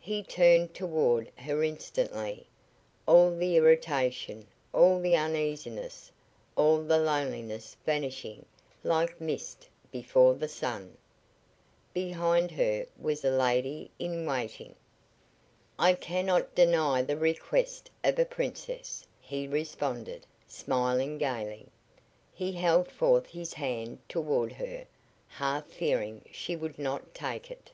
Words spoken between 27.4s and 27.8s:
it.